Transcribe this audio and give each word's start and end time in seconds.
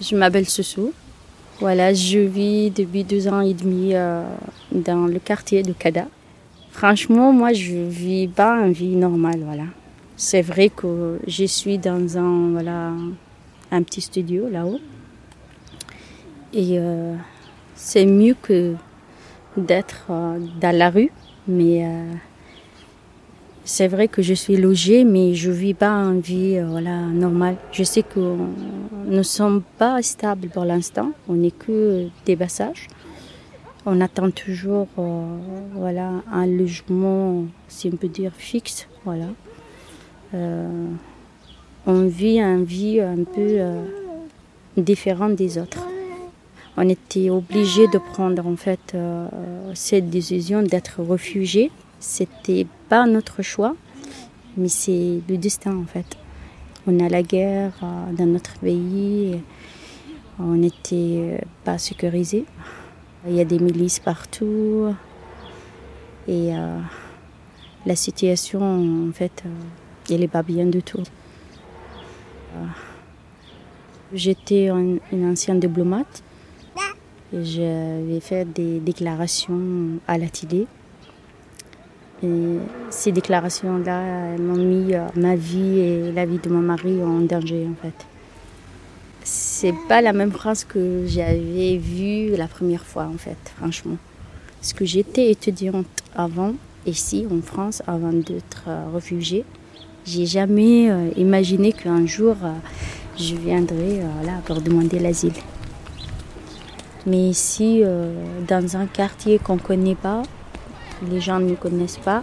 Je 0.00 0.14
m'appelle 0.14 0.48
Soussou. 0.48 0.92
Voilà, 1.58 1.92
je 1.92 2.20
vis 2.20 2.70
depuis 2.70 3.02
deux 3.02 3.26
ans 3.26 3.40
et 3.40 3.52
demi 3.52 3.94
euh, 3.94 4.22
dans 4.70 5.06
le 5.06 5.18
quartier 5.18 5.64
de 5.64 5.72
Kada. 5.72 6.06
Franchement, 6.70 7.32
moi, 7.32 7.52
je 7.52 7.74
vis 7.74 8.28
pas 8.28 8.60
une 8.64 8.72
vie 8.72 8.94
normale, 8.94 9.40
voilà. 9.44 9.64
C'est 10.16 10.42
vrai 10.42 10.68
que 10.68 11.18
je 11.26 11.44
suis 11.46 11.78
dans 11.78 12.16
un, 12.16 12.50
voilà, 12.52 12.92
un 13.72 13.82
petit 13.82 14.00
studio 14.00 14.48
là-haut. 14.48 14.78
Et 16.52 16.78
euh, 16.78 17.16
c'est 17.74 18.06
mieux 18.06 18.36
que 18.40 18.74
d'être 19.56 20.06
euh, 20.10 20.38
dans 20.60 20.76
la 20.76 20.90
rue, 20.90 21.10
mais 21.48 21.84
c'est 23.68 23.86
vrai 23.86 24.08
que 24.08 24.22
je 24.22 24.32
suis 24.32 24.56
logée, 24.56 25.04
mais 25.04 25.34
je 25.34 25.50
vis 25.50 25.74
pas 25.74 25.90
une 25.90 26.20
vie 26.20 26.56
euh, 26.56 26.66
voilà, 26.66 27.00
normale. 27.02 27.56
Je 27.70 27.84
sais 27.84 28.02
que 28.02 28.18
nous 28.18 28.48
ne 29.06 29.22
sommes 29.22 29.62
pas 29.76 30.00
stables 30.00 30.48
pour 30.48 30.64
l'instant. 30.64 31.12
On 31.28 31.34
n'est 31.34 31.50
que 31.50 32.08
des 32.24 32.34
passages. 32.34 32.86
On 33.84 34.00
attend 34.00 34.30
toujours 34.30 34.88
euh, 34.98 35.22
voilà, 35.74 36.12
un 36.32 36.46
logement, 36.46 37.44
si 37.68 37.90
on 37.92 37.96
peut 37.96 38.08
dire, 38.08 38.32
fixe. 38.38 38.88
Voilà. 39.04 39.26
Euh, 40.32 40.86
on 41.86 42.06
vit 42.06 42.40
une 42.40 42.64
vie 42.64 43.02
un 43.02 43.22
peu 43.22 43.58
différente 44.78 45.34
des 45.34 45.58
autres. 45.58 45.86
On 46.78 46.88
était 46.88 47.28
obligé 47.28 47.86
de 47.88 47.98
prendre 47.98 48.46
en 48.46 48.56
fait 48.56 48.96
cette 49.74 50.08
décision 50.08 50.62
d'être 50.62 51.02
réfugié 51.02 51.70
c'était 52.00 52.66
pas 52.88 53.06
notre 53.06 53.42
choix, 53.42 53.74
mais 54.56 54.68
c'est 54.68 55.20
le 55.28 55.36
destin 55.36 55.76
en 55.76 55.84
fait. 55.84 56.16
On 56.86 57.00
a 57.00 57.08
la 57.08 57.22
guerre 57.22 57.72
euh, 57.82 58.12
dans 58.12 58.26
notre 58.26 58.58
pays, 58.58 59.40
on 60.38 60.54
n'était 60.54 61.44
pas 61.64 61.78
sécurisé. 61.78 62.44
Il 63.26 63.34
y 63.34 63.40
a 63.40 63.44
des 63.44 63.58
milices 63.58 63.98
partout 63.98 64.94
et 66.28 66.56
euh, 66.56 66.78
la 67.84 67.96
situation 67.96 69.08
en 69.08 69.12
fait, 69.12 69.42
euh, 69.44 70.14
elle 70.14 70.20
n'est 70.20 70.28
pas 70.28 70.42
bien 70.42 70.66
du 70.66 70.82
tout. 70.82 71.02
J'étais 74.12 74.68
une 74.68 75.30
ancienne 75.30 75.60
diplomate 75.60 76.22
et 77.34 77.44
j'avais 77.44 78.20
fait 78.20 78.50
des 78.50 78.80
déclarations 78.80 80.00
à 80.06 80.16
la 80.16 80.28
télé 80.28 80.66
et 82.22 82.58
ces 82.90 83.12
déclarations-là 83.12 84.36
m'ont 84.38 84.56
mis 84.56 84.94
euh, 84.94 85.06
ma 85.14 85.36
vie 85.36 85.78
et 85.78 86.12
la 86.12 86.26
vie 86.26 86.38
de 86.38 86.48
mon 86.48 86.60
mari 86.60 87.02
en 87.02 87.20
danger 87.20 87.66
en 87.70 87.80
fait. 87.80 87.94
C'est 89.22 89.74
pas 89.88 90.00
la 90.00 90.12
même 90.12 90.32
France 90.32 90.64
que 90.64 91.04
j'avais 91.06 91.76
vue 91.76 92.34
la 92.36 92.48
première 92.48 92.84
fois 92.84 93.04
en 93.04 93.18
fait, 93.18 93.36
franchement. 93.56 93.98
Parce 94.60 94.72
que 94.72 94.84
j'étais 94.84 95.30
étudiante 95.30 95.86
avant, 96.16 96.54
ici 96.86 97.26
en 97.30 97.40
France, 97.40 97.82
avant 97.86 98.12
d'être 98.12 98.64
euh, 98.66 98.86
réfugiée. 98.92 99.44
J'ai 100.04 100.26
jamais 100.26 100.90
euh, 100.90 101.10
imaginé 101.16 101.72
qu'un 101.72 102.06
jour 102.06 102.36
je 103.16 103.34
viendrais 103.34 104.00
là 104.24 104.40
pour 104.44 104.60
demander 104.60 105.00
l'asile. 105.00 105.32
Mais 107.04 107.30
ici, 107.30 107.82
dans 108.46 108.76
un 108.76 108.86
quartier 108.86 109.40
qu'on 109.40 109.58
connaît 109.58 109.96
pas, 109.96 110.22
les 111.10 111.20
gens 111.20 111.38
ne 111.38 111.54
connaissent 111.54 111.98
pas. 111.98 112.22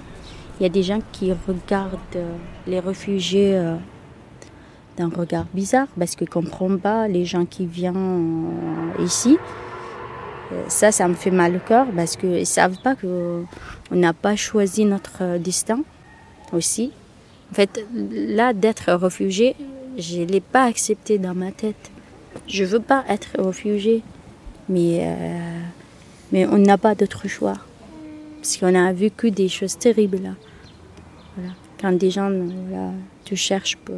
Il 0.59 0.63
y 0.63 0.65
a 0.65 0.69
des 0.69 0.83
gens 0.83 0.99
qui 1.11 1.33
regardent 1.33 1.99
euh, 2.15 2.35
les 2.65 2.79
réfugiés 2.79 3.55
euh, 3.55 3.75
d'un 4.97 5.09
regard 5.09 5.45
bizarre 5.53 5.87
parce 5.99 6.15
qu'ils 6.15 6.27
ne 6.27 6.33
comprennent 6.33 6.79
pas 6.79 7.07
les 7.07 7.25
gens 7.25 7.45
qui 7.45 7.65
viennent 7.65 8.51
euh, 8.97 9.03
ici. 9.03 9.37
Ça, 10.67 10.91
ça 10.91 11.07
me 11.07 11.15
fait 11.15 11.31
mal 11.31 11.55
au 11.55 11.59
cœur 11.59 11.87
parce 11.95 12.15
qu'ils 12.15 12.39
ne 12.39 12.43
savent 12.43 12.77
pas 12.83 12.95
qu'on 12.95 13.45
n'a 13.91 14.13
pas 14.13 14.35
choisi 14.35 14.85
notre 14.85 15.37
destin 15.39 15.79
aussi. 16.53 16.91
En 17.51 17.55
fait, 17.55 17.83
là, 17.93 18.53
d'être 18.53 18.93
réfugié, 18.93 19.55
je 19.97 20.19
ne 20.19 20.25
l'ai 20.25 20.41
pas 20.41 20.65
accepté 20.65 21.17
dans 21.17 21.33
ma 21.33 21.51
tête. 21.51 21.91
Je 22.47 22.63
ne 22.63 22.69
veux 22.69 22.79
pas 22.79 23.03
être 23.09 23.29
réfugié, 23.39 24.03
mais, 24.69 25.03
mais 26.31 26.45
on 26.45 26.59
n'a 26.59 26.77
pas 26.77 26.93
d'autre 26.93 27.27
choix 27.27 27.55
parce 28.45 28.57
qu'on 28.57 28.75
a 28.75 28.93
vécu 28.93 29.31
des 29.31 29.49
choses 29.49 29.75
terribles. 29.75 30.35
Quand 31.81 31.93
des 31.93 32.11
gens 32.11 32.29
te 33.23 33.33
cherchent 33.33 33.75
pour 33.77 33.97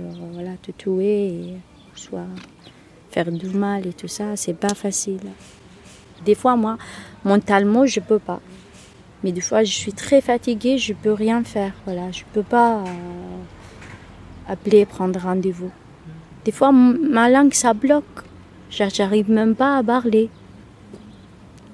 te 0.62 0.72
tuer, 0.72 1.56
soit 1.94 2.30
faire 3.12 3.30
du 3.30 3.50
mal 3.50 3.86
et 3.86 3.92
tout 3.92 4.08
ça, 4.08 4.38
c'est 4.38 4.54
pas 4.54 4.74
facile. 4.74 5.20
Des 6.24 6.34
fois, 6.34 6.56
moi, 6.56 6.78
mentalement, 7.26 7.86
je 7.86 8.00
peux 8.00 8.20
pas. 8.20 8.40
Mais 9.22 9.34
des 9.34 9.42
fois, 9.42 9.66
je 9.66 9.74
suis 9.74 9.92
très 9.92 10.22
fatiguée, 10.22 10.78
je 10.78 10.94
peux 10.94 11.12
rien 11.12 11.44
faire. 11.44 11.74
Voilà, 11.84 12.10
je 12.14 12.24
peux 12.32 12.44
pas 12.44 12.78
euh, 12.78 12.84
appeler, 14.48 14.86
prendre 14.86 15.20
rendez-vous. 15.20 15.72
Des 16.46 16.54
fois, 16.54 16.72
ma 16.72 17.30
langue, 17.30 17.54
ça 17.54 17.74
bloque. 17.74 18.24
J'arrive 18.70 19.30
même 19.30 19.56
pas 19.56 19.76
à 19.78 19.84
parler. 19.84 20.30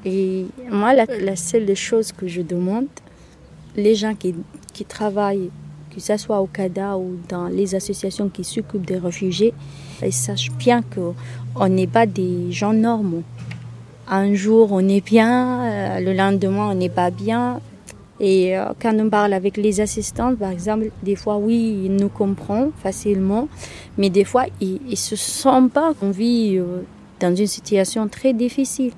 Et 0.06 0.46
moi, 0.70 0.94
la, 0.94 1.36
seule 1.36 1.74
chose 1.76 2.12
que 2.12 2.28
je 2.28 2.42
demande, 2.42 2.88
les 3.76 3.96
gens 3.96 4.16
qui, 4.16 4.36
qui 4.74 4.84
travaillent, 4.86 5.50
que 5.94 6.02
ce 6.02 6.18
soit 6.18 6.42
au 6.42 6.48
CADA 6.48 6.98
ou 6.98 7.18
dans 7.30 7.48
les 7.48 7.76
associations 7.76 8.30
qui 8.30 8.44
s'occupent 8.44 8.86
des 8.86 8.98
réfugiés, 8.98 9.54
ils 10.02 10.12
sachent 10.12 10.52
bien 10.52 10.82
qu'on 10.82 11.70
n'est 11.70 11.88
pas 11.88 12.06
des 12.06 12.52
gens 12.52 12.74
normaux. 12.74 13.24
Un 14.08 14.34
jour, 14.34 14.70
on 14.72 14.88
est 14.90 15.06
bien, 15.06 15.62
euh, 15.64 16.00
le 16.02 16.14
lendemain, 16.14 16.72
on 16.72 16.76
n'est 16.76 16.90
pas 16.90 17.10
bien. 17.10 17.62
Et 18.20 18.58
euh, 18.58 18.66
quand 18.82 18.94
on 19.00 19.10
parle 19.10 19.32
avec 19.32 19.56
les 19.56 19.80
assistants, 19.80 20.36
par 20.36 20.52
exemple, 20.52 20.90
des 21.04 21.16
fois, 21.16 21.38
oui, 21.38 21.84
ils 21.86 21.96
nous 21.96 22.10
comprennent 22.10 22.72
facilement, 22.82 23.48
mais 23.98 24.10
des 24.10 24.26
fois, 24.26 24.46
ils 24.60 24.80
ne 24.90 24.96
se 24.96 25.16
sentent 25.16 25.72
pas 25.72 25.94
qu'on 25.94 26.12
vit 26.12 26.58
euh, 26.58 26.82
dans 27.22 27.34
une 27.34 27.48
situation 27.48 28.10
très 28.10 28.34
difficile 28.34 28.92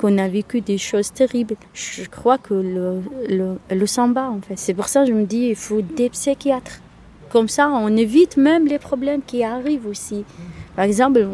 qu'on 0.00 0.16
a 0.16 0.28
vécu 0.28 0.62
des 0.62 0.78
choses 0.78 1.12
terribles. 1.12 1.56
Je 1.74 2.04
crois 2.04 2.38
que 2.38 2.54
le, 2.54 3.02
le, 3.28 3.58
le 3.70 3.86
samba, 3.86 4.30
en 4.30 4.40
fait. 4.40 4.56
C'est 4.56 4.72
pour 4.72 4.88
ça 4.88 5.02
que 5.02 5.08
je 5.08 5.12
me 5.12 5.26
dis, 5.26 5.48
il 5.50 5.56
faut 5.56 5.82
des 5.82 6.08
psychiatres. 6.08 6.80
Comme 7.28 7.48
ça, 7.48 7.68
on 7.68 7.94
évite 7.94 8.38
même 8.38 8.66
les 8.66 8.78
problèmes 8.78 9.20
qui 9.20 9.44
arrivent 9.44 9.86
aussi. 9.86 10.24
Par 10.74 10.86
exemple, 10.86 11.28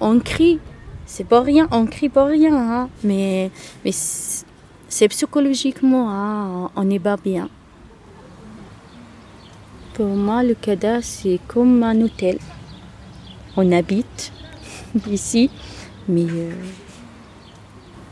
on, 0.00 0.20
crie, 0.20 0.58
c'est 1.06 1.26
pas 1.26 1.40
rien, 1.40 1.66
on 1.72 1.86
crie 1.86 2.10
pour 2.10 2.26
rien, 2.26 2.54
hein. 2.54 2.88
mais, 3.02 3.50
mais 3.84 3.92
c'est 3.92 5.08
psychologiquement, 5.08 6.10
hein, 6.10 6.70
on 6.76 6.84
n'est 6.84 6.98
pas 6.98 7.16
bien. 7.16 7.48
Pour 9.94 10.06
moi, 10.08 10.42
le 10.42 10.54
CADA, 10.54 11.00
c'est 11.00 11.40
comme 11.48 11.82
un 11.82 11.98
hôtel. 12.02 12.38
On 13.56 13.72
habite 13.72 14.30
ici, 15.10 15.50
mais 16.06 16.26
euh, 16.28 16.52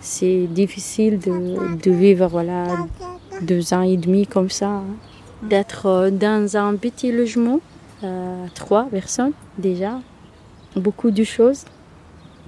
c'est 0.01 0.47
difficile 0.47 1.19
de, 1.19 1.91
vivre 1.91 2.27
voilà, 2.29 2.87
deux 3.43 3.73
ans 3.75 3.83
et 3.83 3.97
demi 3.97 4.27
comme 4.27 4.51
ça, 4.51 4.69
hein. 4.69 4.85
d'être 5.43 5.87
euh, 5.87 6.11
dans 6.11 6.57
un 6.57 6.77
petit 6.77 7.13
logement, 7.13 7.61
euh, 8.05 8.47
trois 8.55 8.85
personnes 8.85 9.33
déjà, 9.59 10.01
beaucoup 10.77 11.11
de 11.11 11.25
choses. 11.25 11.65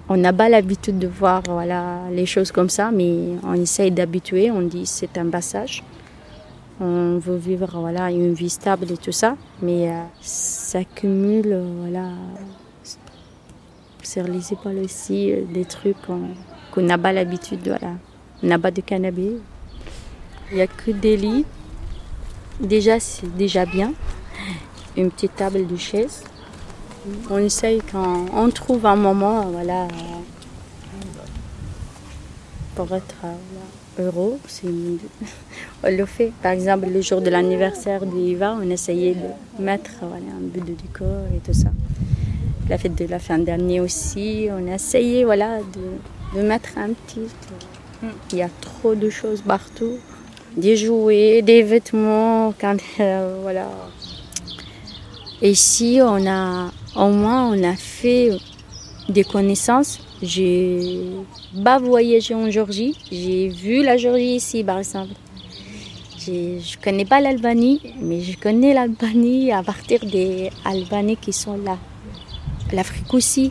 On 0.08 0.16
n'a 0.16 0.32
pas 0.32 0.48
l'habitude 0.48 0.98
de 0.98 1.06
voir 1.06 1.42
voilà, 1.46 2.00
les 2.10 2.26
choses 2.26 2.50
comme 2.50 2.68
ça, 2.68 2.90
mais 2.90 3.36
on 3.44 3.54
essaye 3.54 3.90
d'habituer, 3.90 4.50
on 4.50 4.62
dit 4.62 4.86
c'est 4.86 5.18
un 5.18 5.28
passage. 5.28 5.84
On 6.80 7.18
veut 7.18 7.36
vivre 7.36 7.68
voilà, 7.74 8.10
une 8.10 8.32
vie 8.32 8.48
stable 8.48 8.90
et 8.90 8.96
tout 8.96 9.12
ça, 9.12 9.36
mais 9.60 9.90
euh, 9.90 10.02
ça 10.20 10.82
cumule 10.84 11.62
voilà, 11.80 12.08
sur 14.02 14.24
les 14.24 14.52
épaules 14.52 14.78
aussi 14.84 15.32
des 15.52 15.64
trucs 15.64 16.08
qu'on 16.70 16.82
n'a 16.82 16.98
pas 16.98 17.12
l'habitude. 17.12 17.60
Voilà. 17.66 17.94
On 18.42 18.46
n'a 18.46 18.58
pas 18.58 18.70
de 18.70 18.80
canapé. 18.80 19.36
Il 20.50 20.56
n'y 20.56 20.62
a 20.62 20.66
que 20.66 20.90
des 20.90 21.16
lits. 21.16 21.44
Déjà, 22.60 23.00
c'est 23.00 23.34
déjà 23.36 23.64
bien. 23.64 23.92
Une 24.96 25.10
petite 25.10 25.36
table 25.36 25.66
de 25.66 25.76
chaise. 25.76 26.24
On 27.30 27.38
essaye 27.38 27.80
quand 27.90 28.26
on 28.34 28.50
trouve 28.50 28.84
un 28.84 28.96
moment, 28.96 29.42
voilà, 29.46 29.88
pour 32.74 32.94
être 32.94 33.14
heureux. 33.98 34.38
On 35.82 35.90
le 35.90 36.04
fait. 36.04 36.32
Par 36.42 36.52
exemple, 36.52 36.88
le 36.92 37.00
jour 37.00 37.20
de 37.20 37.30
l'anniversaire 37.30 38.04
d'Iva, 38.04 38.56
on 38.60 38.68
essayait 38.68 39.14
de 39.14 39.62
mettre 39.62 39.90
un 40.02 40.48
peu 40.52 40.60
de 40.60 40.74
décor 40.74 41.24
et 41.34 41.38
tout 41.38 41.54
ça. 41.54 41.70
La 42.68 42.78
fête 42.78 42.94
de 42.94 43.06
la 43.06 43.18
fin 43.18 43.38
d'année 43.38 43.80
aussi, 43.80 44.48
on 44.50 44.70
a 44.70 44.74
essayé 44.74 45.24
voilà, 45.24 45.58
de 45.58 46.19
de 46.34 46.42
mettre 46.42 46.70
un 46.76 46.92
petit. 46.92 47.28
Il 48.32 48.38
y 48.38 48.42
a 48.42 48.48
trop 48.60 48.94
de 48.94 49.10
choses 49.10 49.42
partout. 49.42 49.98
Des 50.56 50.76
jouets, 50.76 51.42
des 51.42 51.62
vêtements, 51.62 52.52
quand, 52.60 52.76
euh, 52.98 53.38
voilà. 53.42 53.68
Ici, 55.42 56.00
on 56.02 56.26
a, 56.26 56.70
au 56.96 57.08
moins, 57.10 57.52
on 57.52 57.62
a 57.62 57.76
fait 57.76 58.30
des 59.08 59.24
connaissances. 59.24 60.00
J'ai 60.22 61.02
pas 61.64 61.78
voyagé 61.78 62.34
en 62.34 62.50
Géorgie. 62.50 62.96
J'ai 63.10 63.48
vu 63.48 63.82
la 63.82 63.96
Géorgie 63.96 64.36
ici, 64.36 64.64
par 64.64 64.78
exemple. 64.78 65.14
Je 66.26 66.76
connais 66.82 67.06
pas 67.06 67.20
l'Albanie, 67.20 67.80
mais 68.00 68.20
je 68.20 68.36
connais 68.38 68.74
l'Albanie 68.74 69.52
à 69.52 69.62
partir 69.62 70.04
des 70.04 70.50
Albanais 70.64 71.16
qui 71.16 71.32
sont 71.32 71.56
là. 71.56 71.78
L'Afrique 72.72 73.14
aussi, 73.14 73.50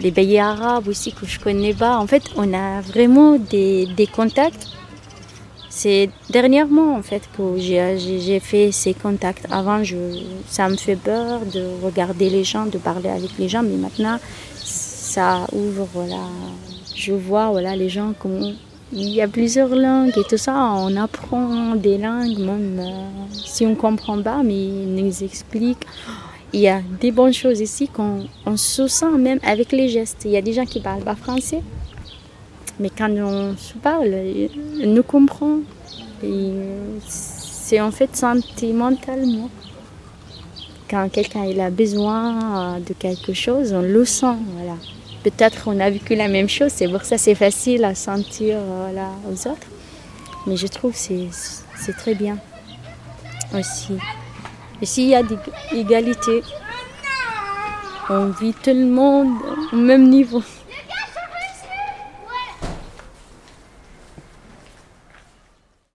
les 0.00 0.12
pays 0.12 0.38
arabes 0.38 0.88
aussi 0.88 1.12
que 1.12 1.26
je 1.26 1.38
connais 1.40 1.74
pas. 1.74 1.98
En 1.98 2.06
fait, 2.06 2.24
on 2.36 2.52
a 2.54 2.80
vraiment 2.80 3.36
des, 3.38 3.86
des 3.96 4.06
contacts 4.06 4.66
c'est 5.70 6.10
dernièrement 6.28 6.96
en 6.96 7.02
fait 7.02 7.22
que 7.34 7.56
j'ai 7.56 8.40
fait 8.40 8.70
ces 8.72 8.92
contacts. 8.92 9.46
Avant, 9.50 9.82
je, 9.82 9.96
ça 10.46 10.68
me 10.68 10.76
fait 10.76 10.96
peur 10.96 11.40
de 11.46 11.64
regarder 11.82 12.28
les 12.28 12.44
gens, 12.44 12.66
de 12.66 12.76
parler 12.76 13.08
avec 13.08 13.30
les 13.38 13.48
gens, 13.48 13.62
mais 13.62 13.76
maintenant, 13.76 14.18
ça 14.56 15.46
ouvre. 15.52 15.88
Voilà, 15.94 16.26
je 16.94 17.12
vois 17.12 17.50
voilà 17.50 17.76
les 17.76 17.88
gens 17.88 18.12
comment 18.18 18.52
il 18.92 19.08
y 19.10 19.22
a 19.22 19.28
plusieurs 19.28 19.74
langues 19.74 20.18
et 20.18 20.24
tout 20.28 20.36
ça. 20.36 20.54
On 20.76 20.94
apprend 20.96 21.76
des 21.76 21.96
langues 21.96 22.38
même 22.38 22.80
euh, 22.80 23.06
si 23.32 23.64
on 23.64 23.76
comprend 23.76 24.20
pas, 24.20 24.42
mais 24.42 24.60
ils 24.66 24.94
nous 24.94 25.22
expliquent. 25.22 25.86
Il 26.52 26.60
y 26.60 26.68
a 26.68 26.80
des 27.00 27.12
bonnes 27.12 27.32
choses 27.32 27.60
ici 27.60 27.86
qu'on 27.88 28.26
on 28.44 28.56
se 28.56 28.88
sent 28.88 29.16
même 29.18 29.38
avec 29.42 29.70
les 29.70 29.88
gestes. 29.88 30.22
Il 30.24 30.32
y 30.32 30.36
a 30.36 30.42
des 30.42 30.52
gens 30.52 30.64
qui 30.64 30.80
parlent 30.80 31.04
pas 31.04 31.14
français. 31.14 31.62
Mais 32.80 32.90
quand 32.90 33.10
on 33.10 33.56
se 33.56 33.74
parle, 33.74 34.14
on 34.82 34.86
nous 34.86 35.02
comprend. 35.02 35.58
C'est 37.06 37.80
en 37.80 37.92
fait 37.92 38.16
sentimentalement. 38.16 39.48
Quand 40.88 41.08
quelqu'un 41.08 41.42
a 41.60 41.70
besoin 41.70 42.80
de 42.80 42.94
quelque 42.94 43.32
chose, 43.32 43.72
on 43.72 43.82
le 43.82 44.04
sent. 44.04 44.36
Voilà. 44.56 44.74
Peut-être 45.22 45.68
on 45.68 45.78
a 45.78 45.88
vécu 45.90 46.16
la 46.16 46.28
même 46.28 46.48
chose, 46.48 46.72
c'est 46.74 46.88
pour 46.88 47.04
ça 47.04 47.18
c'est 47.18 47.34
facile 47.34 47.84
à 47.84 47.94
sentir 47.94 48.56
voilà, 48.66 49.10
aux 49.30 49.46
autres. 49.46 49.68
Mais 50.46 50.56
je 50.56 50.66
trouve 50.66 50.92
que 50.92 51.28
c'est 51.76 51.92
très 51.92 52.14
bien 52.14 52.38
aussi. 53.54 53.98
Et 54.82 54.86
s'il 54.86 55.08
y 55.08 55.14
a 55.14 55.22
des 55.22 55.38
égalités, 55.72 56.42
on 58.08 58.26
vit 58.26 58.54
tout 58.54 58.70
le 58.70 58.86
monde 58.86 59.28
au 59.72 59.76
même 59.76 60.08
niveau. 60.08 60.42